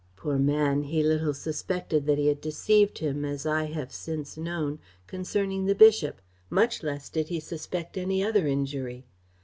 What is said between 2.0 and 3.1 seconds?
that he had deceived